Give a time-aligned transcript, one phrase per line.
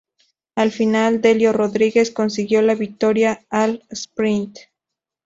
[0.55, 4.57] Al final, Delio Rodríguez consiguió la victoria al sprint.